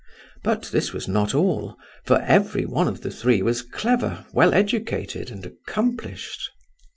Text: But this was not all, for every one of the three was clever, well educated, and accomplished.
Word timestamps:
But 0.41 0.63
this 0.71 0.93
was 0.93 1.07
not 1.07 1.35
all, 1.35 1.77
for 2.05 2.19
every 2.23 2.65
one 2.65 2.87
of 2.87 3.01
the 3.01 3.11
three 3.11 3.43
was 3.43 3.61
clever, 3.61 4.25
well 4.33 4.51
educated, 4.51 5.29
and 5.29 5.45
accomplished. 5.45 6.49